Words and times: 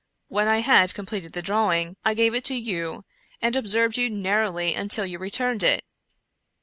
When 0.29 0.47
I 0.47 0.61
had 0.61 0.95
completed 0.95 1.33
the 1.33 1.43
drawing 1.43 1.95
I 2.03 2.15
gave 2.15 2.33
it 2.33 2.43
to 2.45 2.55
you, 2.55 3.05
and 3.39 3.55
observed 3.55 3.97
you 3.97 4.09
narrowly 4.09 4.73
until 4.73 5.05
you 5.05 5.19
returned 5.19 5.61
it. 5.61 5.85